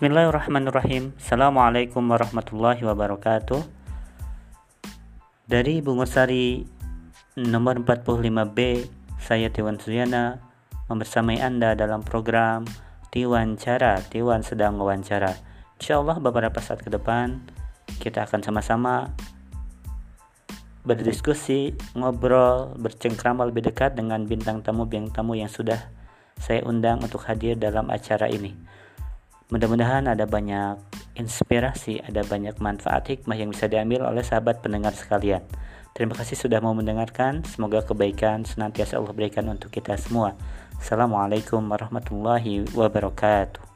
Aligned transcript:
Bismillahirrahmanirrahim. 0.00 1.12
Assalamualaikum 1.20 2.00
warahmatullahi 2.00 2.80
wabarakatuh. 2.88 3.60
Dari 5.44 5.84
Bungosari 5.84 6.64
nomor 7.36 7.84
45B 7.84 8.88
Saya 9.20 9.52
Tiwan 9.52 9.76
Suyana 9.76 10.40
Membersamai 10.88 11.44
Anda 11.44 11.76
dalam 11.76 12.00
program 12.00 12.64
Tiwan 13.12 13.60
Cara 13.60 14.00
Tiwan 14.00 14.40
sedang 14.40 14.80
wawancara. 14.80 15.36
Insya 15.76 16.00
Allah 16.00 16.16
beberapa 16.16 16.64
saat 16.64 16.80
ke 16.80 16.88
depan 16.88 17.44
Kita 18.00 18.24
akan 18.24 18.40
sama-sama 18.40 19.12
Berdiskusi, 20.80 21.76
ngobrol, 21.92 22.72
bercengkrama 22.80 23.44
lebih 23.52 23.68
dekat 23.68 24.00
dengan 24.00 24.24
bintang 24.24 24.64
tamu-bintang 24.64 25.12
tamu 25.12 25.36
yang 25.36 25.52
sudah 25.52 25.92
saya 26.40 26.64
undang 26.64 27.04
untuk 27.04 27.20
hadir 27.28 27.52
dalam 27.60 27.92
acara 27.92 28.24
ini. 28.32 28.79
Mudah-mudahan 29.50 30.06
ada 30.06 30.30
banyak 30.30 30.78
inspirasi, 31.18 31.98
ada 32.06 32.22
banyak 32.22 32.54
manfaat 32.62 33.10
hikmah 33.10 33.34
yang 33.34 33.50
bisa 33.50 33.66
diambil 33.66 34.06
oleh 34.06 34.22
sahabat 34.22 34.62
pendengar 34.62 34.94
sekalian. 34.94 35.42
Terima 35.90 36.14
kasih 36.14 36.38
sudah 36.38 36.62
mau 36.62 36.70
mendengarkan. 36.70 37.42
Semoga 37.42 37.82
kebaikan 37.82 38.46
senantiasa 38.46 39.02
Allah 39.02 39.10
berikan 39.10 39.50
untuk 39.50 39.74
kita 39.74 39.98
semua. 39.98 40.38
Assalamualaikum 40.78 41.66
warahmatullahi 41.66 42.62
wabarakatuh. 42.78 43.66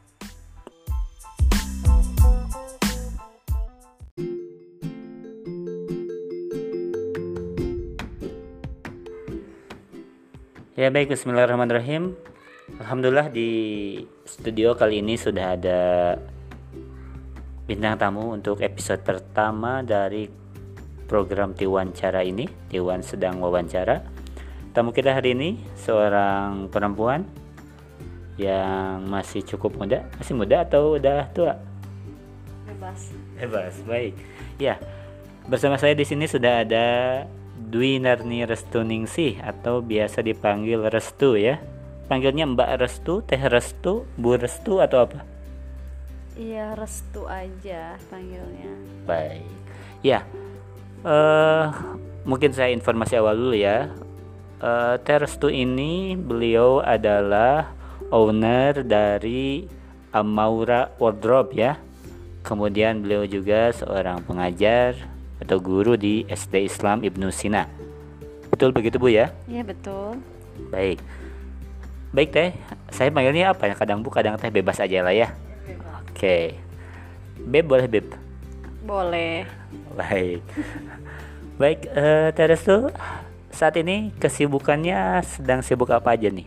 Ya 10.79 10.91
baik, 10.95 11.11
Bismillahirrahmanirrahim. 11.11 12.34
Alhamdulillah 12.75 13.31
di 13.31 13.51
studio 14.27 14.75
kali 14.75 14.99
ini 14.99 15.15
sudah 15.15 15.55
ada 15.55 15.81
bintang 17.71 17.95
tamu 17.95 18.35
untuk 18.35 18.59
episode 18.67 18.99
pertama 19.07 19.79
dari 19.87 20.27
program 21.07 21.55
Tiwan 21.55 21.95
Cara 21.95 22.27
ini. 22.27 22.51
Tiwan 22.67 22.99
sedang 23.07 23.39
wawancara. 23.39 24.03
Tamu 24.75 24.91
kita 24.91 25.15
hari 25.15 25.39
ini 25.39 25.63
seorang 25.79 26.67
perempuan 26.67 27.23
yang 28.43 29.07
masih 29.07 29.47
cukup 29.47 29.79
muda. 29.79 30.03
Masih 30.19 30.35
muda 30.35 30.67
atau 30.67 30.99
udah 30.99 31.31
tua? 31.31 31.55
Bebas. 32.67 33.15
Bebas, 33.39 33.75
baik. 33.87 34.19
Ya, 34.59 34.83
bersama 35.47 35.79
saya 35.79 35.95
di 35.95 36.03
sini 36.03 36.27
sudah 36.27 36.67
ada 36.67 36.87
Dwi 37.55 38.03
Narni 38.03 38.43
Restuningsih 38.43 39.39
atau 39.47 39.79
biasa 39.79 40.27
dipanggil 40.27 40.83
Restu 40.91 41.39
ya 41.39 41.63
panggilnya 42.07 42.45
Mbak 42.49 42.71
Restu, 42.81 43.25
Teh 43.25 43.41
Restu, 43.41 44.05
Bu 44.17 44.37
Restu 44.37 44.81
atau 44.81 45.09
apa? 45.09 45.25
Iya 46.35 46.75
Restu 46.75 47.25
aja 47.31 47.95
panggilnya. 48.11 48.73
Baik. 49.07 49.47
Ya, 50.05 50.27
uh, 51.07 51.71
mungkin 52.27 52.51
saya 52.53 52.75
informasi 52.75 53.17
awal 53.17 53.39
dulu 53.39 53.57
ya. 53.57 53.89
Uh, 54.61 54.99
Teh 55.01 55.17
Restu 55.21 55.49
ini 55.49 56.19
beliau 56.19 56.83
adalah 56.85 57.71
owner 58.13 58.85
dari 58.85 59.65
Amaura 60.13 60.93
Wardrobe 61.01 61.55
ya. 61.57 61.79
Kemudian 62.45 63.01
beliau 63.01 63.25
juga 63.25 63.73
seorang 63.73 64.21
pengajar 64.29 64.95
atau 65.41 65.57
guru 65.57 65.97
di 65.97 66.29
SD 66.29 66.69
Islam 66.69 67.01
Ibnu 67.01 67.33
Sina. 67.33 67.65
Betul 68.53 68.71
begitu 68.71 69.01
Bu 69.01 69.09
ya? 69.09 69.33
Iya 69.49 69.65
betul. 69.65 70.21
Baik. 70.71 71.01
Baik 72.15 72.31
teh, 72.31 72.55
saya 72.95 73.11
panggilnya 73.11 73.51
apa 73.51 73.67
ya? 73.67 73.75
Kadang 73.75 73.99
bu, 73.99 74.15
kadang 74.15 74.39
teh 74.39 74.47
bebas 74.47 74.79
aja 74.79 75.03
lah 75.03 75.11
ya. 75.11 75.35
Oke. 76.07 76.15
Okay. 76.15 76.45
Beb 77.43 77.67
boleh 77.67 77.91
beb? 77.91 78.07
Boleh. 78.87 79.43
Baik. 79.99 80.47
Baik, 81.59 81.91
uh, 81.91 82.31
Teres 82.31 82.63
tuh 82.63 82.95
saat 83.51 83.75
ini 83.83 84.15
kesibukannya 84.23 85.27
sedang 85.27 85.59
sibuk 85.67 85.91
apa 85.91 86.15
aja 86.15 86.31
nih? 86.31 86.47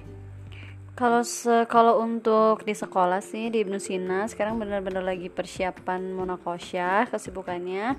Kalau 0.95 1.27
se 1.27 1.67
kalau 1.67 1.99
untuk 1.99 2.63
di 2.63 2.71
sekolah 2.71 3.19
sih 3.19 3.51
di 3.51 3.67
Ibnu 3.67 3.75
Sina 3.77 4.23
sekarang 4.31 4.55
benar-benar 4.55 5.03
lagi 5.03 5.27
persiapan 5.27 6.15
monakosyah 6.15 7.11
kesibukannya 7.11 7.93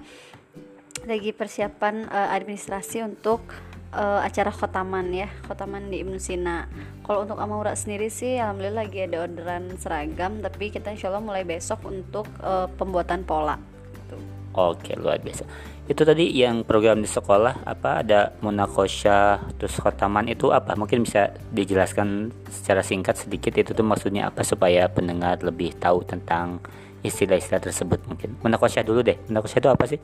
lagi 1.06 1.30
persiapan 1.30 2.10
uh, 2.10 2.34
administrasi 2.34 3.06
untuk 3.06 3.44
uh, 3.92 4.20
acara 4.24 4.52
khotaman 4.52 5.12
ya 5.12 5.28
khotaman 5.46 5.88
di 5.88 6.04
Ibnu 6.04 6.18
Sina. 6.20 6.68
Kalau 7.04 7.24
untuk 7.24 7.40
Amaura 7.40 7.72
sendiri 7.72 8.12
sih 8.12 8.36
alhamdulillah 8.36 8.84
lagi 8.84 9.04
ada 9.04 9.24
orderan 9.24 9.72
seragam 9.80 10.40
tapi 10.44 10.68
kita 10.68 10.92
insya 10.92 11.08
Allah 11.08 11.24
mulai 11.24 11.44
besok 11.44 11.88
untuk 11.88 12.28
uh, 12.44 12.68
pembuatan 12.76 13.24
pola 13.24 13.56
gitu. 13.96 14.16
oke 14.52 14.92
luar 14.98 15.20
biasa. 15.22 15.44
Itu 15.88 16.04
tadi 16.04 16.28
yang 16.36 16.68
program 16.68 17.00
di 17.00 17.08
sekolah 17.08 17.64
apa 17.64 18.04
ada 18.04 18.36
munakosha 18.44 19.40
terus 19.56 19.80
khotaman 19.80 20.28
itu 20.28 20.52
apa? 20.52 20.76
Mungkin 20.76 21.08
bisa 21.08 21.32
dijelaskan 21.48 22.28
secara 22.52 22.84
singkat 22.84 23.16
sedikit 23.16 23.56
itu 23.56 23.72
tuh 23.72 23.86
maksudnya 23.86 24.28
apa 24.28 24.44
supaya 24.44 24.84
pendengar 24.92 25.40
lebih 25.40 25.72
tahu 25.80 26.04
tentang 26.04 26.60
istilah-istilah 27.00 27.62
tersebut 27.64 28.04
mungkin. 28.04 28.36
Munakosha 28.44 28.84
dulu 28.84 29.00
deh. 29.00 29.16
Munakosha 29.32 29.64
itu 29.64 29.70
apa 29.72 29.88
sih 29.88 29.96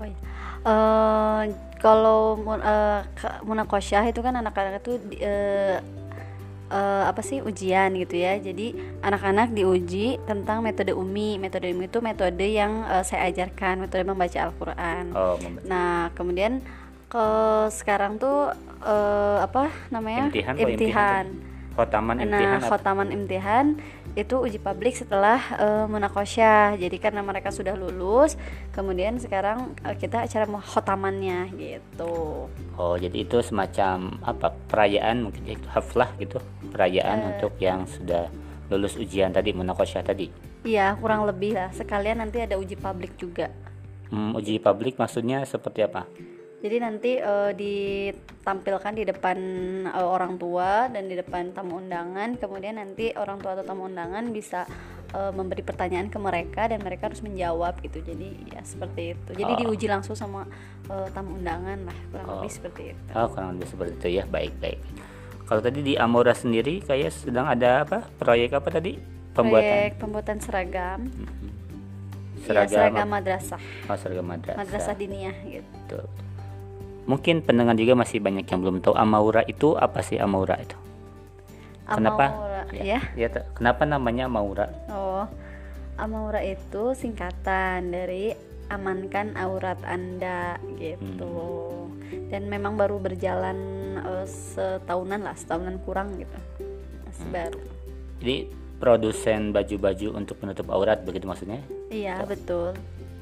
oh, 0.00 0.06
iya. 0.06 0.18
uh, 0.66 1.42
kalau 1.80 2.40
uh, 2.42 3.00
munakosyah 3.44 4.04
itu 4.08 4.20
kan 4.24 4.34
anak-anak 4.36 4.80
itu 4.82 4.98
uh, 5.22 5.78
uh, 6.70 7.04
apa 7.06 7.20
sih 7.22 7.42
ujian 7.42 7.94
gitu 7.94 8.16
ya. 8.18 8.38
Jadi 8.40 8.74
anak-anak 9.02 9.52
diuji 9.54 10.18
tentang 10.26 10.62
metode 10.64 10.92
umi. 10.96 11.38
Metode 11.38 11.70
umi 11.70 11.86
itu 11.86 11.98
metode 12.02 12.46
yang 12.46 12.82
uh, 12.86 13.04
saya 13.06 13.30
ajarkan 13.30 13.86
metode 13.86 14.02
membaca 14.06 14.38
Al-Quran. 14.40 15.04
Oh, 15.14 15.38
nah 15.66 16.10
kemudian 16.16 16.62
ke 17.06 17.26
sekarang 17.70 18.18
tuh 18.18 18.50
uh, 18.82 19.38
apa 19.44 19.70
namanya? 19.94 20.32
Imtihan 20.32 20.54
imtihan 20.58 21.24
khotaman 21.76 22.16
imtihan 22.24 22.58
nah 22.58 22.64
khotaman 22.64 23.08
imtihan 23.12 23.76
itu 24.16 24.40
uji 24.40 24.56
publik 24.56 24.96
setelah 24.96 25.36
uh, 25.60 25.84
munakosyah 25.84 26.80
jadi 26.80 26.96
karena 26.96 27.20
mereka 27.20 27.52
sudah 27.52 27.76
lulus 27.76 28.40
kemudian 28.72 29.20
sekarang 29.20 29.76
uh, 29.84 29.92
kita 29.92 30.24
acara 30.24 30.48
khotamannya 30.48 31.52
gitu. 31.60 32.48
Oh 32.80 32.96
jadi 32.96 33.28
itu 33.28 33.44
semacam 33.44 34.16
apa 34.24 34.56
perayaan 34.72 35.28
mungkin 35.28 35.44
itu 35.44 35.68
haflah 35.68 36.08
gitu. 36.16 36.40
Perayaan 36.72 37.18
uh, 37.20 37.28
untuk 37.36 37.52
yang 37.60 37.84
sudah 37.84 38.32
lulus 38.72 38.96
ujian 38.96 39.36
tadi 39.36 39.52
munakosyah 39.52 40.00
tadi. 40.00 40.32
Iya 40.64 40.96
kurang 40.96 41.28
lebih 41.28 41.60
lah. 41.60 41.68
Sekalian 41.76 42.24
nanti 42.24 42.40
ada 42.40 42.56
uji 42.56 42.74
publik 42.80 43.20
juga. 43.20 43.52
Hmm, 44.08 44.32
uji 44.32 44.56
publik 44.62 44.96
maksudnya 44.96 45.44
seperti 45.44 45.84
apa 45.84 46.06
jadi 46.56 46.76
nanti 46.80 47.20
uh, 47.20 47.52
ditampilkan 47.52 48.92
di 48.96 49.04
depan 49.04 49.38
uh, 49.92 50.08
orang 50.08 50.40
tua 50.40 50.88
dan 50.88 51.04
di 51.04 51.12
depan 51.12 51.52
tamu 51.52 51.84
undangan. 51.84 52.40
Kemudian 52.40 52.80
nanti 52.80 53.12
orang 53.12 53.44
tua 53.44 53.52
atau 53.60 53.64
tamu 53.68 53.84
undangan 53.84 54.24
bisa 54.32 54.64
uh, 55.12 55.36
memberi 55.36 55.60
pertanyaan 55.60 56.08
ke 56.08 56.16
mereka 56.16 56.64
dan 56.64 56.80
mereka 56.80 57.12
harus 57.12 57.20
menjawab 57.20 57.76
gitu. 57.84 58.00
Jadi 58.00 58.56
ya 58.56 58.64
seperti 58.64 59.12
itu. 59.12 59.30
Jadi 59.36 59.52
oh. 59.52 59.58
diuji 59.68 59.86
langsung 59.86 60.16
sama 60.16 60.48
uh, 60.88 61.06
tamu 61.12 61.36
undangan 61.36 61.92
lah 61.92 61.96
kurang 62.08 62.26
oh. 62.26 62.32
lebih 62.40 62.52
seperti 62.56 62.82
itu. 62.96 63.02
Oh 63.12 63.28
kurang 63.28 63.60
lebih 63.60 63.68
seperti 63.68 63.92
itu 64.00 64.08
ya. 64.16 64.24
Baik 64.24 64.56
baik. 64.56 64.80
Kalau 65.46 65.60
tadi 65.60 65.80
di 65.84 65.94
Amora 66.00 66.32
sendiri 66.32 66.80
kayak 66.80 67.12
sedang 67.12 67.46
ada 67.46 67.84
apa? 67.84 68.08
Proyek 68.16 68.56
apa 68.56 68.68
tadi? 68.72 68.96
Pembuatan? 69.36 69.60
Proyek 69.60 69.92
pembuatan 70.00 70.36
seragam. 70.40 71.00
Hmm. 71.04 71.28
seragam, 72.48 72.72
ya, 72.72 72.78
seragam 72.80 73.08
madrasah. 73.12 73.62
Oh 73.92 73.96
seragam 74.00 74.24
madrasah. 74.24 74.58
Madrasah 74.64 74.94
diniyah 74.96 75.36
gitu 75.44 76.00
mungkin 77.06 77.40
pendengar 77.40 77.78
juga 77.78 77.94
masih 77.94 78.18
banyak 78.18 78.44
yang 78.46 78.60
belum 78.60 78.82
tahu 78.82 78.94
Amaura 78.98 79.46
itu 79.46 79.78
apa 79.78 80.02
sih 80.02 80.18
Amaura 80.18 80.58
itu? 80.58 80.74
Kenapa? 81.86 82.34
Ya, 82.74 82.98
ya. 82.98 83.00
ya 83.14 83.28
kenapa 83.54 83.86
namanya 83.86 84.26
Amaura? 84.26 84.66
Oh 84.90 85.24
Amaura 85.96 86.42
itu 86.42 86.92
singkatan 86.98 87.94
dari 87.94 88.34
amankan 88.66 89.38
aurat 89.38 89.78
anda 89.86 90.58
gitu. 90.76 91.30
Hmm. 92.06 92.30
dan 92.30 92.46
memang 92.50 92.74
baru 92.74 92.98
berjalan 93.02 93.58
uh, 94.02 94.26
setahunan 94.26 95.22
lah 95.22 95.38
setahunan 95.38 95.78
kurang 95.86 96.18
gitu. 96.18 96.38
Masih 97.06 97.26
hmm. 97.30 97.34
baru. 97.38 97.60
Jadi 98.18 98.36
produsen 98.82 99.54
baju-baju 99.54 100.08
untuk 100.18 100.36
penutup 100.42 100.66
aurat 100.74 101.06
begitu 101.06 101.24
maksudnya? 101.30 101.62
Iya 101.88 102.26
betul 102.26 102.74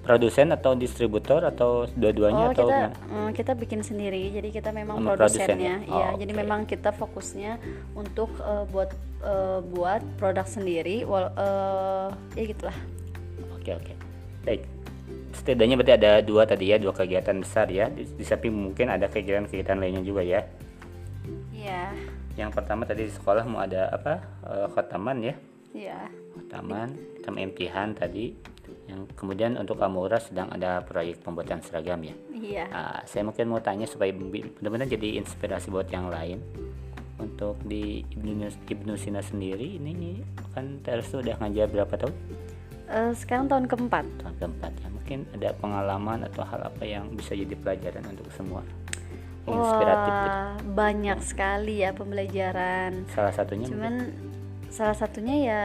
produsen 0.05 0.53
atau 0.53 0.77
distributor 0.77 1.41
atau 1.49 1.89
dua-duanya 1.97 2.53
oh, 2.53 2.55
atau 2.55 2.67
kita 2.69 2.89
mm, 3.09 3.31
kita 3.33 3.53
bikin 3.57 3.81
sendiri. 3.81 4.31
Jadi 4.31 4.49
kita 4.53 4.71
memang 4.71 5.01
Sama 5.01 5.17
produsennya. 5.17 5.81
ya? 5.83 6.13
Oh, 6.13 6.21
jadi 6.21 6.33
memang 6.37 6.69
kita 6.69 6.93
fokusnya 6.93 7.57
untuk 7.97 8.29
uh, 8.45 8.69
buat 8.69 8.93
uh, 9.25 9.65
buat 9.65 10.05
produk 10.21 10.45
sendiri 10.45 11.09
wal, 11.09 11.33
uh, 11.35 12.13
ya 12.37 12.45
gitulah. 12.45 12.77
Oke 13.57 13.73
okay, 13.73 13.73
oke. 13.75 13.85
Okay. 13.89 13.97
baik. 14.45 14.63
Setidaknya 15.35 15.75
berarti 15.81 15.95
ada 15.99 16.13
dua 16.23 16.43
tadi 16.47 16.71
ya 16.71 16.77
dua 16.77 16.93
kegiatan 16.93 17.41
besar 17.41 17.67
ya. 17.73 17.89
Di, 17.89 18.05
di 18.05 18.25
samping 18.29 18.53
mungkin 18.53 18.93
ada 18.93 19.09
kegiatan-kegiatan 19.09 19.81
lainnya 19.81 20.05
juga 20.05 20.21
ya. 20.21 20.45
Iya. 21.51 21.91
Yang 22.37 22.51
pertama 22.53 22.85
tadi 22.85 23.09
di 23.09 23.13
sekolah 23.15 23.43
mau 23.49 23.65
ada 23.65 23.89
apa? 23.89 24.21
Uh, 24.45 24.69
khotaman 24.69 25.33
ya? 25.33 25.35
Iya. 25.75 26.07
taman 26.55 26.95
taman 27.27 27.51
impian 27.51 27.99
tadi 27.99 28.31
yang 28.85 29.09
kemudian 29.11 29.57
untuk 29.57 29.81
Amura 29.81 30.17
sedang 30.17 30.49
ada 30.49 30.81
proyek 30.81 31.21
pembuatan 31.21 31.61
seragam 31.61 32.01
ya 32.01 32.15
Iya. 32.31 32.65
Ah, 32.69 33.01
saya 33.05 33.25
mungkin 33.25 33.49
mau 33.49 33.59
tanya 33.59 33.85
supaya 33.85 34.13
benar-benar 34.13 34.85
jadi 34.87 35.17
inspirasi 35.17 35.69
buat 35.69 35.89
yang 35.89 36.09
lain 36.09 36.45
untuk 37.15 37.57
di 37.63 38.05
Ibnu, 38.11 38.37
Ibnu 38.67 38.93
Sina 38.95 39.19
sendiri 39.19 39.79
ini 39.79 40.21
kan 40.53 40.79
Teres 40.81 41.09
tuh 41.09 41.21
udah 41.21 41.39
ngajar 41.39 41.67
berapa 41.67 41.95
tahun 41.95 42.15
Eh, 42.85 43.17
sekarang 43.17 43.49
tahun 43.49 43.65
keempat. 43.65 44.05
tahun 44.21 44.35
keempat 44.39 44.73
ya 44.77 44.89
mungkin 44.93 45.19
ada 45.33 45.57
pengalaman 45.57 46.21
atau 46.23 46.45
hal 46.45 46.61
apa 46.63 46.85
yang 46.85 47.09
bisa 47.11 47.33
jadi 47.33 47.57
pelajaran 47.57 48.05
untuk 48.07 48.29
semua 48.31 48.61
inspiratif 49.43 50.13
gitu. 50.15 50.29
Wah, 50.29 50.53
banyak 50.75 51.19
sekali 51.21 51.81
ya 51.81 51.93
pembelajaran. 51.93 53.09
salah 53.09 53.33
satunya 53.33 53.65
mungkin 53.65 53.73
Cuman 53.73 53.95
salah 54.69 54.93
satunya 54.93 55.37
ya 55.41 55.63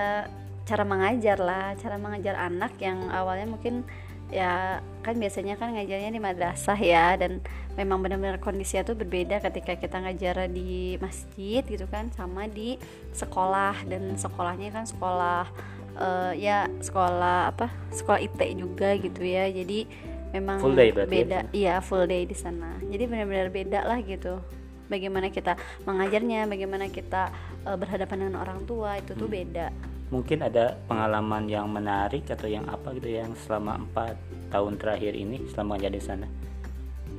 cara 0.69 0.86
mengajar 0.86 1.42
lah, 1.42 1.74
cara 1.81 1.98
mengajar 1.98 2.38
anak 2.38 2.77
yang 2.77 3.10
awalnya 3.10 3.50
mungkin 3.50 3.89
ya 4.30 4.77
kan 5.01 5.18
biasanya 5.18 5.57
kan 5.57 5.74
ngajarnya 5.74 6.13
di 6.13 6.21
madrasah 6.21 6.77
ya 6.77 7.18
dan 7.18 7.42
memang 7.74 7.98
benar-benar 8.06 8.38
kondisinya 8.38 8.86
tuh 8.86 8.94
berbeda 8.94 9.42
ketika 9.42 9.74
kita 9.74 9.98
ngajar 10.06 10.45
di 10.45 11.01
masjid 11.01 11.66
gitu 11.66 11.89
kan 11.89 12.13
sama 12.13 12.45
di 12.45 12.77
sekolah 13.10 13.74
dan 13.89 14.13
sekolahnya 14.13 14.69
kan 14.69 14.86
sekolah 14.86 15.50
eh, 15.98 16.45
ya 16.45 16.69
sekolah 16.77 17.50
apa 17.57 17.74
sekolah 17.89 18.21
IT 18.21 18.38
juga 18.54 18.94
gitu 19.01 19.25
ya 19.25 19.50
jadi 19.50 19.89
memang 20.30 20.62
Full 20.62 20.77
day 20.77 20.94
ya? 20.94 21.10
beda 21.10 21.39
iya 21.50 21.75
full 21.81 22.06
day 22.06 22.30
di 22.30 22.38
sana. 22.38 22.77
Jadi 22.86 23.10
benar-benar 23.10 23.50
beda 23.50 23.80
lah 23.81 23.98
gitu 24.06 24.38
bagaimana 24.94 25.33
kita 25.33 25.57
mengajarnya 25.89 26.45
bagaimana 26.45 26.86
kita 26.94 27.33
eh, 27.66 27.77
berhadapan 27.81 28.30
dengan 28.30 28.45
orang 28.45 28.62
tua 28.69 29.01
itu 29.01 29.18
tuh 29.18 29.25
beda 29.25 29.74
mungkin 30.10 30.42
ada 30.42 30.74
pengalaman 30.86 31.46
yang 31.46 31.70
menarik 31.70 32.26
atau 32.26 32.46
yang 32.46 32.66
apa 32.66 32.98
gitu 32.98 33.14
yang 33.14 33.30
selama 33.38 33.78
empat 33.78 34.18
tahun 34.50 34.76
terakhir 34.76 35.14
ini 35.14 35.46
selama 35.50 35.78
ngajar 35.78 35.92
di 35.92 36.02
sana 36.02 36.28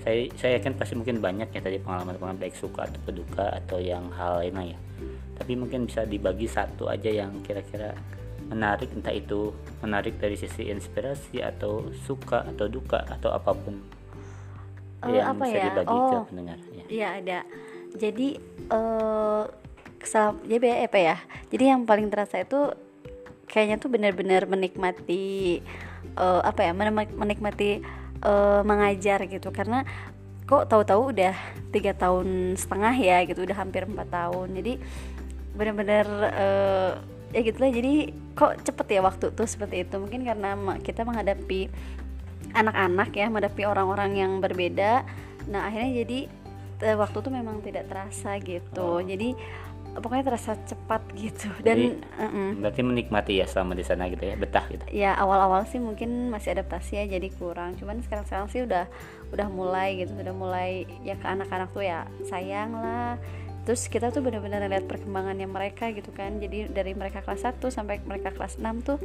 saya 0.00 0.26
saya 0.34 0.58
yakin 0.58 0.74
pasti 0.74 0.94
mungkin 0.96 1.20
banyak 1.20 1.48
ya 1.48 1.60
tadi 1.60 1.78
pengalaman-pengalaman 1.78 2.40
baik 2.40 2.56
suka 2.56 2.88
atau 2.88 3.12
duka 3.12 3.46
atau 3.54 3.78
yang 3.78 4.10
hal 4.10 4.40
lainnya 4.40 4.74
ya 4.74 4.78
tapi 5.36 5.54
mungkin 5.54 5.86
bisa 5.86 6.02
dibagi 6.02 6.44
satu 6.44 6.86
aja 6.86 7.08
yang 7.08 7.38
kira-kira 7.40 7.94
menarik 8.50 8.90
entah 8.90 9.14
itu 9.14 9.54
menarik 9.78 10.18
dari 10.18 10.34
sisi 10.34 10.66
inspirasi 10.66 11.38
atau 11.38 11.86
suka 12.02 12.42
atau 12.44 12.66
duka 12.66 13.06
atau 13.06 13.30
apa 13.30 13.52
pun 13.52 13.78
Eh, 15.00 15.16
yang 15.16 15.32
apa 15.32 15.48
bisa 15.48 15.56
ya? 15.56 15.64
dibagi 15.72 15.96
ke 15.96 16.12
Oh. 16.12 16.24
pendengar 16.28 16.58
ya. 16.76 16.84
Iya 16.84 17.08
ada. 17.24 17.38
Jadi 17.96 18.28
eh 18.68 19.42
kesal 20.00 20.40
jadi 20.48 20.88
apa 20.88 20.98
ya? 20.98 21.16
Jadi 21.52 21.64
yang 21.70 21.84
paling 21.84 22.08
terasa 22.08 22.40
itu 22.42 22.72
kayaknya 23.46 23.76
tuh 23.76 23.92
benar-benar 23.92 24.48
menikmati 24.48 25.60
eh, 26.16 26.40
apa 26.42 26.60
ya? 26.64 26.72
Menikmati 26.72 27.84
eh, 28.24 28.60
mengajar 28.64 29.28
gitu 29.28 29.52
karena 29.52 29.84
kok 30.50 30.66
tahu-tahu 30.66 31.14
udah 31.14 31.34
tiga 31.70 31.94
tahun 31.94 32.58
setengah 32.58 32.94
ya 32.98 33.22
gitu 33.22 33.46
udah 33.46 33.54
hampir 33.54 33.86
empat 33.86 34.10
tahun 34.10 34.50
jadi 34.58 34.82
benar-benar 35.54 36.06
eh, 36.34 36.92
ya 37.30 37.40
gitulah 37.46 37.70
jadi 37.70 38.10
kok 38.34 38.58
cepet 38.66 38.98
ya 38.98 39.00
waktu 39.06 39.30
tuh 39.30 39.46
seperti 39.46 39.86
itu 39.86 39.94
mungkin 40.02 40.26
karena 40.26 40.58
kita 40.82 41.06
menghadapi 41.06 41.70
anak-anak 42.50 43.14
ya 43.14 43.30
menghadapi 43.30 43.62
orang-orang 43.62 44.18
yang 44.18 44.32
berbeda 44.42 45.06
nah 45.46 45.70
akhirnya 45.70 46.02
jadi 46.02 46.18
eh, 46.82 46.96
waktu 46.98 47.16
tuh 47.22 47.30
memang 47.30 47.62
tidak 47.62 47.86
terasa 47.86 48.34
gitu 48.42 48.98
Oh. 48.98 48.98
jadi 48.98 49.38
eh, 49.38 49.69
pokoknya 49.98 50.24
terasa 50.30 50.54
cepat 50.66 51.02
gitu. 51.18 51.50
Dan 51.66 51.76
Jadi- 51.76 51.98
mm-mm. 51.98 52.48
berarti 52.62 52.80
menikmati 52.86 53.32
ya 53.42 53.46
selama 53.50 53.74
di 53.74 53.82
sana 53.82 54.06
gitu 54.06 54.22
ya 54.22 54.38
betah 54.38 54.64
gitu? 54.70 54.84
Ya 54.90 55.12
awal-awal 55.18 55.66
sih 55.66 55.82
mungkin 55.82 56.30
masih 56.30 56.54
adaptasi 56.54 57.02
ya 57.02 57.04
jadi 57.18 57.28
kurang. 57.34 57.74
Cuman 57.80 57.98
sekarang-sekarang 58.06 58.46
sih 58.52 58.62
udah 58.62 58.86
udah 59.34 59.48
mulai 59.50 59.98
gitu 60.02 60.14
udah 60.14 60.34
mulai 60.34 60.86
ya 61.02 61.14
ke 61.18 61.26
anak-anak 61.26 61.70
tuh 61.74 61.82
ya 61.82 62.06
sayang 62.30 62.74
lah. 62.74 63.18
Terus 63.66 63.86
kita 63.92 64.08
tuh 64.08 64.24
benar-benar 64.24 64.64
lihat 64.66 64.88
perkembangannya 64.88 65.46
mereka 65.46 65.92
gitu 65.92 66.10
kan. 66.14 66.38
Jadi 66.38 66.70
dari 66.72 66.96
mereka 66.96 67.20
kelas 67.20 67.44
1 67.44 67.70
sampai 67.70 68.00
mereka 68.02 68.32
kelas 68.34 68.56
6 68.58 68.82
tuh 68.82 68.98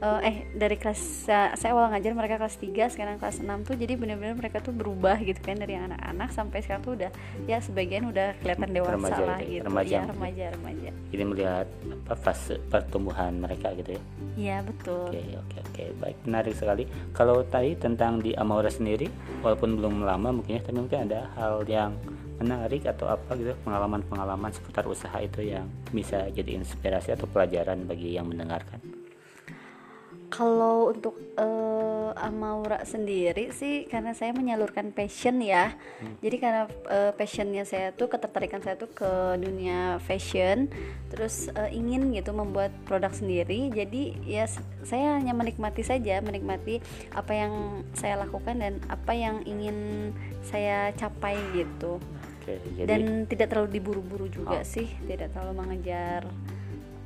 eh, 0.00 0.20
eh 0.28 0.36
dari 0.52 0.76
kelas 0.76 1.28
saya, 1.28 1.56
saya 1.56 1.72
awal 1.72 1.92
ngajar 1.92 2.12
mereka 2.12 2.36
kelas 2.36 2.56
3 2.60 2.92
sekarang 2.92 3.16
kelas 3.16 3.40
6 3.40 3.68
tuh 3.68 3.74
jadi 3.76 3.96
benar-benar 3.96 4.36
mereka 4.36 4.60
tuh 4.60 4.72
berubah 4.76 5.16
gitu 5.24 5.40
kan 5.40 5.56
dari 5.56 5.76
anak-anak 5.76 6.28
sampai 6.32 6.60
sekarang 6.60 6.82
tuh 6.84 6.94
udah 7.00 7.10
ya 7.48 7.58
sebagian 7.60 8.08
udah 8.08 8.36
kelihatan 8.44 8.70
dewasa 8.72 8.96
Remaja 8.96 9.22
lah 9.24 9.38
gitu 9.40 9.48
ya, 9.48 9.54
gitu. 9.56 9.64
remaja 9.66 9.94
ya 9.96 10.02
remaja 10.06 10.44
remaja. 10.52 10.88
Jadi 11.12 11.22
melihat 11.24 11.66
apa 12.06 12.14
fase 12.18 12.54
pertumbuhan 12.68 13.32
mereka 13.40 13.72
gitu 13.78 13.96
ya? 13.96 14.02
Iya 14.36 14.56
betul. 14.64 15.08
Oke 15.08 15.22
oke 15.40 15.56
oke. 15.64 15.82
Baik 16.02 16.16
menarik 16.28 16.54
sekali. 16.54 16.84
Kalau 17.16 17.40
tadi 17.48 17.72
tentang 17.78 18.20
di 18.20 18.36
Amaura 18.36 18.68
sendiri, 18.68 19.08
walaupun 19.40 19.80
belum 19.80 20.04
lama 20.04 20.40
mungkin 20.40 20.60
ya, 20.60 20.62
tapi 20.62 20.76
mungkin 20.76 21.08
ada 21.08 21.30
hal 21.38 21.64
yang 21.64 21.96
menarik 22.36 22.84
atau 22.84 23.08
apa 23.08 23.32
gitu 23.40 23.56
pengalaman-pengalaman 23.64 24.52
seputar 24.52 24.84
usaha 24.84 25.16
itu 25.24 25.40
yang 25.40 25.64
bisa 25.88 26.28
jadi 26.28 26.60
inspirasi 26.60 27.16
atau 27.16 27.24
pelajaran 27.24 27.88
bagi 27.88 28.12
yang 28.12 28.28
mendengarkan. 28.28 28.95
Kalau 30.36 30.92
untuk 30.92 31.16
eh, 31.40 32.10
Amaura 32.20 32.84
sendiri 32.84 33.56
sih 33.56 33.88
karena 33.88 34.12
saya 34.12 34.36
menyalurkan 34.36 34.92
passion 34.92 35.40
ya. 35.40 35.72
Jadi 36.20 36.36
karena 36.36 36.68
eh, 36.92 37.12
passionnya 37.16 37.64
saya 37.64 37.96
tuh 37.96 38.12
ketertarikan 38.12 38.60
saya 38.60 38.76
tuh 38.76 38.92
ke 38.92 39.40
dunia 39.40 39.96
fashion, 40.04 40.68
terus 41.08 41.48
eh, 41.56 41.72
ingin 41.72 42.12
gitu 42.12 42.36
membuat 42.36 42.68
produk 42.84 43.16
sendiri. 43.16 43.72
Jadi 43.72 44.12
ya 44.28 44.44
saya 44.84 45.16
hanya 45.16 45.32
menikmati 45.32 45.80
saja, 45.80 46.20
menikmati 46.20 46.84
apa 47.16 47.32
yang 47.32 47.80
saya 47.96 48.20
lakukan 48.20 48.60
dan 48.60 48.76
apa 48.92 49.16
yang 49.16 49.40
ingin 49.48 50.12
saya 50.44 50.92
capai 51.00 51.40
gitu. 51.56 51.96
Oke 52.44 52.60
jadi 52.76 52.86
Dan 52.92 53.24
tidak 53.24 53.56
terlalu 53.56 53.80
diburu-buru 53.80 54.28
juga 54.28 54.60
Oh. 54.60 54.68
sih, 54.68 54.84
tidak 55.08 55.32
terlalu 55.32 55.64
mengejar 55.64 56.28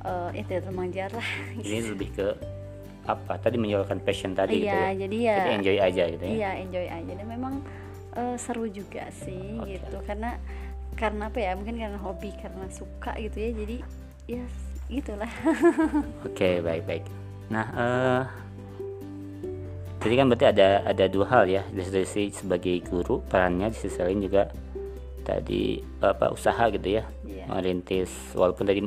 eh 0.01 0.29
ya 0.33 0.43
tidak 0.49 0.61
terlalu 0.65 0.77
mengejar 0.81 1.09
lah. 1.13 1.29
ini 1.61 1.77
lebih 1.93 2.09
ke 2.17 2.27
apa 3.01 3.33
tadi 3.37 3.57
menyalurkan 3.57 3.97
passion 3.99 4.31
tadi 4.31 4.61
gitu 4.61 4.69
Iya, 4.69 4.81
ya. 4.83 4.91
jadi 4.93 5.17
ya 5.19 5.35
Jadi 5.35 5.49
enjoy 5.57 5.77
aja 5.77 6.03
gitu 6.07 6.23
ya. 6.23 6.31
Iya 6.31 6.49
enjoy 6.61 6.85
aja 6.85 7.11
dan 7.17 7.27
memang 7.27 7.53
eh, 8.13 8.35
seru 8.37 8.65
juga 8.65 9.09
sih 9.11 9.57
Oke. 9.57 9.75
gitu 9.75 9.97
karena 10.05 10.37
karena 10.93 11.23
apa 11.27 11.39
ya 11.39 11.51
mungkin 11.55 11.75
karena 11.75 11.97
hobi 11.97 12.29
karena 12.35 12.65
suka 12.69 13.15
gitu 13.17 13.37
ya 13.37 13.49
jadi 13.55 13.77
ya 14.27 14.43
gitulah 14.87 15.31
Oke 16.27 16.59
baik 16.59 16.83
baik. 16.85 17.03
Nah 17.49 17.65
eh 17.71 18.23
tadi 19.97 20.13
kan 20.13 20.25
berarti 20.27 20.45
ada 20.49 20.67
ada 20.83 21.05
dua 21.05 21.25
hal 21.27 21.43
ya 21.45 21.61
sisi 21.73 22.29
sebagai 22.29 22.81
guru 22.83 23.21
perannya 23.23 23.69
di 23.69 23.77
sisi 23.77 24.01
lain 24.01 24.19
juga 24.19 24.49
tadi 25.21 25.77
apa 26.01 26.29
usaha 26.29 26.69
gitu 26.69 26.97
ya 26.97 27.05
Iya. 27.21 27.45
merintis 27.47 28.09
walaupun 28.33 28.65
tadi 28.65 28.81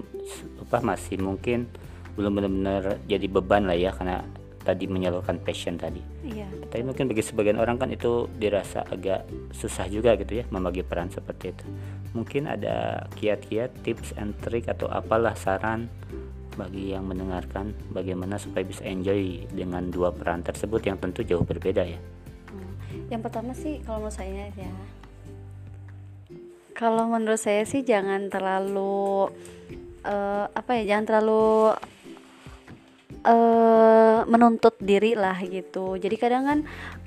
apa 0.60 0.78
masih 0.82 1.18
mungkin 1.18 1.70
belum 2.14 2.33
benar-benar 2.38 3.02
jadi 3.11 3.26
beban 3.26 3.66
lah 3.66 3.76
ya 3.78 3.90
karena 3.94 4.23
tadi 4.64 4.88
menyalurkan 4.88 5.37
passion 5.44 5.76
tadi. 5.76 6.00
iya 6.25 6.49
Tapi 6.73 6.80
mungkin 6.80 7.12
bagi 7.12 7.21
sebagian 7.21 7.61
orang 7.61 7.76
kan 7.76 7.92
itu 7.92 8.26
dirasa 8.40 8.80
agak 8.88 9.28
susah 9.52 9.85
juga 9.92 10.16
gitu 10.16 10.40
ya 10.40 10.44
membagi 10.49 10.80
peran 10.80 11.12
seperti 11.12 11.52
itu. 11.52 11.64
Mungkin 12.16 12.49
ada 12.49 13.04
kiat-kiat, 13.21 13.85
tips 13.85 14.16
and 14.16 14.33
trick 14.40 14.64
atau 14.73 14.88
apalah 14.88 15.37
saran 15.37 15.92
bagi 16.56 16.94
yang 16.94 17.04
mendengarkan 17.04 17.75
bagaimana 17.90 18.40
supaya 18.40 18.64
bisa 18.64 18.80
enjoy 18.87 19.44
dengan 19.52 19.90
dua 19.90 20.14
peran 20.14 20.40
tersebut 20.40 20.80
yang 20.87 20.97
tentu 20.97 21.26
jauh 21.26 21.42
berbeda 21.42 21.83
ya. 21.83 22.00
Hmm. 22.49 23.11
yang 23.11 23.21
pertama 23.21 23.50
sih 23.52 23.83
kalau 23.83 24.06
menurut 24.06 24.14
saya 24.14 24.47
ya 24.54 24.73
kalau 26.75 27.11
menurut 27.11 27.42
saya 27.42 27.66
sih 27.66 27.83
jangan 27.83 28.30
terlalu 28.30 29.30
eh, 30.06 30.47
apa 30.47 30.71
ya 30.78 30.94
jangan 30.94 31.04
terlalu 31.11 31.75
eh 33.24 34.20
menuntut 34.28 34.76
diri 34.80 35.16
lah 35.16 35.40
gitu. 35.40 35.96
Jadi 35.96 36.16
kadang 36.20 36.44
kan 36.44 36.58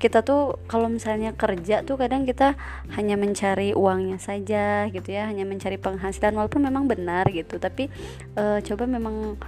kita 0.02 0.26
tuh 0.26 0.58
kalau 0.66 0.90
misalnya 0.90 1.30
kerja 1.34 1.86
tuh 1.86 1.94
kadang 1.94 2.26
kita 2.26 2.58
hanya 2.98 3.14
mencari 3.14 3.70
uangnya 3.74 4.18
saja 4.18 4.90
gitu 4.90 5.08
ya, 5.14 5.30
hanya 5.30 5.46
mencari 5.46 5.78
penghasilan 5.78 6.34
walaupun 6.34 6.66
memang 6.66 6.90
benar 6.90 7.30
gitu. 7.30 7.62
Tapi 7.62 7.86
eh, 8.34 8.58
coba 8.66 8.84
memang 8.90 9.38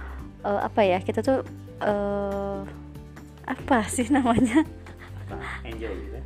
eh, 0.47 0.61
apa 0.63 0.81
ya 0.87 0.99
kita 1.03 1.19
tuh 1.19 1.43
eh 1.83 2.59
apa 3.45 3.77
sih 3.91 4.07
namanya? 4.07 4.63
Enjoy 5.67 5.91
gitu. 5.91 6.19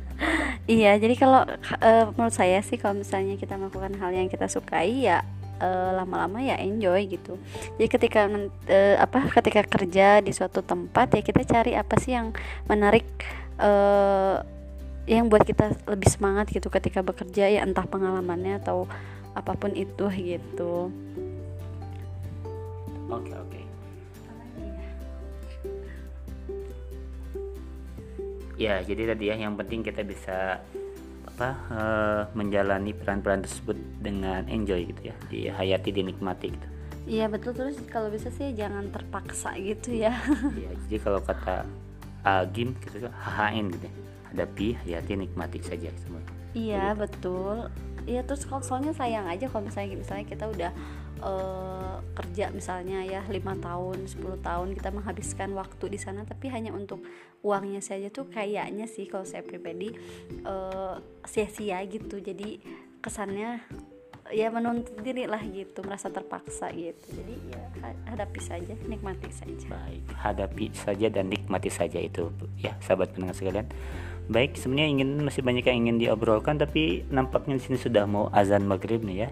Iya, 0.66 0.98
jadi 0.98 1.14
kalau 1.14 1.46
eh, 1.82 2.04
menurut 2.16 2.34
saya 2.34 2.58
sih 2.64 2.78
kalau 2.80 2.98
misalnya 2.98 3.38
kita 3.38 3.54
melakukan 3.54 3.94
hal 3.98 4.10
yang 4.10 4.26
kita 4.26 4.50
sukai 4.50 5.06
ya 5.06 5.22
Eh, 5.56 5.90
lama-lama 5.96 6.36
uh, 6.36 6.52
ya 6.52 6.60
enjoy 6.60 7.08
gitu 7.08 7.40
jadi 7.80 7.88
ketika 7.88 8.28
uh, 8.28 8.96
apa 9.00 9.24
ketika 9.40 9.64
kerja 9.64 10.20
di 10.20 10.28
suatu 10.28 10.60
tempat 10.60 11.16
ya 11.16 11.24
kita 11.24 11.48
cari 11.48 11.72
apa 11.72 11.96
sih 11.96 12.12
yang 12.12 12.36
menarik 12.68 13.08
uh, 13.56 14.44
yang 15.08 15.32
buat 15.32 15.48
kita 15.48 15.72
lebih 15.88 16.12
semangat 16.12 16.52
gitu 16.52 16.68
ketika 16.68 17.00
bekerja 17.00 17.48
ya 17.48 17.64
entah 17.64 17.88
pengalamannya 17.88 18.60
atau 18.60 18.84
apa 19.32 19.56
pun 19.56 19.72
itu 19.72 20.04
gitu 20.12 20.92
oke 23.08 23.24
okay, 23.24 23.32
oke 23.40 23.48
okay. 23.48 23.64
ya 28.60 28.84
jadi 28.84 29.16
tadi 29.16 29.24
ya 29.32 29.40
yang 29.40 29.56
penting 29.56 29.80
kita 29.80 30.04
bisa 30.04 30.60
apa 31.36 31.52
uh, 31.68 32.22
menjalani 32.32 32.96
peran-peran 32.96 33.44
tersebut 33.44 33.76
dengan 34.00 34.48
enjoy 34.48 34.88
gitu 34.88 35.12
ya 35.12 35.14
dihayati 35.28 35.92
dinikmati 35.92 36.48
gitu. 36.56 36.68
Iya 37.06 37.28
betul. 37.28 37.52
Terus 37.52 37.76
kalau 37.92 38.08
bisa 38.08 38.32
sih 38.32 38.56
jangan 38.56 38.88
terpaksa 38.88 39.52
gitu 39.60 39.92
ya. 39.92 40.16
Iya 40.56 40.72
jadi 40.88 40.96
kalau 41.04 41.20
kata 41.20 41.68
agim 42.24 42.72
gitu 42.80 43.04
hahain 43.12 43.68
gitu 43.68 43.84
ya. 43.84 43.94
hadapi 44.32 44.66
hayati 44.80 45.12
nikmati 45.14 45.60
saja 45.60 45.92
semua. 46.00 46.24
Iya 46.56 46.96
betul. 46.96 47.68
Iya 48.08 48.24
terus 48.24 48.48
kalau 48.48 48.64
soalnya 48.64 48.96
sayang 48.96 49.28
aja 49.28 49.44
kalau 49.52 49.68
misalnya 49.68 49.92
misalnya 49.92 50.24
kita 50.24 50.48
udah 50.48 50.70
uh, 51.22 52.00
kerja 52.16 52.48
misalnya 52.48 53.04
ya 53.04 53.20
lima 53.28 53.52
tahun 53.60 54.08
10 54.08 54.40
tahun 54.40 54.68
kita 54.76 54.90
menghabiskan 54.92 55.52
waktu 55.52 55.84
di 55.92 55.98
sana 56.00 56.24
tapi 56.24 56.48
hanya 56.48 56.72
untuk 56.72 57.04
uangnya 57.44 57.84
saja 57.84 58.08
tuh 58.08 58.28
kayaknya 58.32 58.88
sih 58.88 59.06
kalau 59.06 59.28
saya 59.28 59.44
pribadi 59.44 59.92
uh, 60.44 60.98
sia-sia 61.28 61.80
gitu. 61.86 62.18
Jadi 62.18 62.58
kesannya 63.04 63.62
ya 64.34 64.50
menuntut 64.50 64.98
diri 65.06 65.30
lah 65.30 65.38
gitu 65.44 65.84
merasa 65.86 66.10
terpaksa 66.10 66.72
gitu. 66.74 67.06
Jadi 67.14 67.34
ya 67.52 67.62
hadapi 68.10 68.40
saja 68.42 68.74
nikmati 68.88 69.30
saja. 69.30 69.66
Baik 69.70 70.02
hadapi 70.18 70.64
saja 70.74 71.06
dan 71.12 71.30
nikmati 71.30 71.70
saja 71.70 72.00
itu 72.00 72.32
ya 72.58 72.74
sahabat 72.82 73.14
pendengar 73.14 73.36
sekalian. 73.36 73.68
Baik 74.26 74.58
sebenarnya 74.58 74.90
ingin 74.90 75.10
masih 75.22 75.46
banyak 75.46 75.62
yang 75.70 75.86
ingin 75.86 75.96
diobrolkan 76.02 76.58
tapi 76.58 77.06
nampaknya 77.14 77.60
di 77.60 77.62
sini 77.62 77.78
sudah 77.78 78.10
mau 78.10 78.26
azan 78.34 78.66
maghrib 78.66 79.06
nih 79.06 79.28
ya 79.28 79.30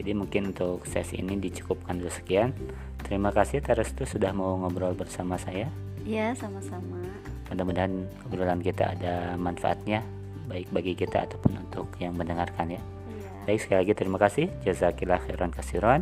jadi 0.00 0.16
mungkin 0.16 0.56
untuk 0.56 0.88
sesi 0.88 1.20
ini 1.20 1.36
dicukupkan 1.36 2.00
dulu 2.00 2.08
sekian. 2.08 2.56
Terima 3.04 3.28
kasih 3.36 3.60
Terestu 3.60 4.08
sudah 4.08 4.32
mau 4.32 4.56
ngobrol 4.56 4.96
bersama 4.96 5.36
saya. 5.36 5.68
Ya 6.08 6.32
sama-sama. 6.32 7.04
Mudah-mudahan 7.52 8.08
obrolan 8.24 8.64
kita 8.64 8.96
ada 8.96 9.36
manfaatnya 9.36 10.00
baik 10.48 10.72
bagi 10.72 10.96
kita 10.96 11.28
ataupun 11.28 11.52
untuk 11.60 11.92
yang 12.00 12.16
mendengarkan 12.16 12.74
ya, 12.74 12.80
ya. 12.80 13.30
baik 13.44 13.60
sekali 13.60 13.84
lagi 13.84 13.92
terima 13.92 14.16
kasih. 14.16 14.48
Jazakillah 14.64 15.20
khairan 15.20 15.52
kasiran. 15.52 16.00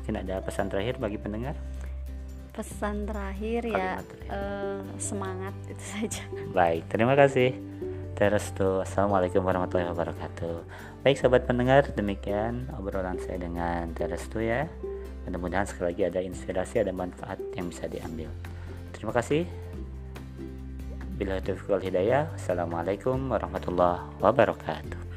Mungkin 0.00 0.16
ada 0.24 0.40
pesan 0.40 0.72
terakhir 0.72 0.96
bagi 0.96 1.20
pendengar? 1.20 1.52
Pesan 2.56 3.04
terakhir 3.04 3.60
ya 3.68 4.00
uh, 4.32 4.80
semangat 4.96 5.52
itu 5.68 5.84
saja. 5.84 6.24
Baik 6.56 6.88
terima 6.88 7.12
kasih 7.12 7.71
Terestu 8.22 8.86
Assalamualaikum 8.86 9.42
warahmatullahi 9.42 9.90
wabarakatuh. 9.90 10.62
Baik 11.02 11.18
sahabat 11.18 11.42
pendengar 11.42 11.90
demikian 11.90 12.70
obrolan 12.78 13.18
saya 13.18 13.42
dengan 13.42 13.90
Terestu 13.98 14.38
ya. 14.38 14.70
Mudah-mudahan 15.26 15.66
sekali 15.66 15.90
lagi 15.90 16.02
ada 16.06 16.22
inspirasi 16.22 16.86
ada 16.86 16.94
manfaat 16.94 17.42
yang 17.58 17.66
bisa 17.66 17.90
diambil. 17.90 18.30
Terima 18.94 19.10
kasih. 19.10 19.42
Bila 21.18 21.42
taufiq 21.42 21.82
hidayah 21.82 22.30
Assalamualaikum 22.38 23.26
warahmatullahi 23.26 24.06
wabarakatuh 24.22 25.11